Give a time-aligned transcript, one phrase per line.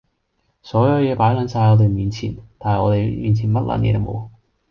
[0.63, 4.29] 所有野擺撚晒喺我哋面前，但係我哋面前乜撚嘢都冇！